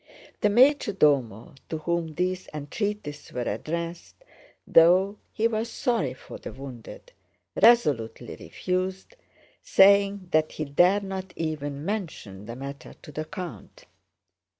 The 0.39 0.49
major 0.49 0.93
domo 0.93 1.53
to 1.69 1.77
whom 1.77 2.15
these 2.15 2.47
entreaties 2.55 3.31
were 3.31 3.41
addressed, 3.43 4.15
though 4.65 5.19
he 5.31 5.47
was 5.47 5.69
sorry 5.69 6.15
for 6.15 6.39
the 6.39 6.51
wounded, 6.51 7.11
resolutely 7.61 8.35
refused, 8.35 9.15
saying 9.61 10.29
that 10.31 10.53
he 10.53 10.65
dare 10.65 11.01
not 11.01 11.33
even 11.35 11.85
mention 11.85 12.47
the 12.47 12.55
matter 12.55 12.95
to 12.99 13.11
the 13.11 13.25
count. 13.25 13.85